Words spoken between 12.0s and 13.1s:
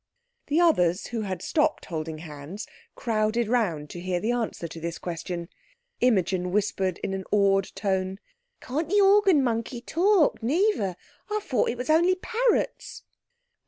parrots!"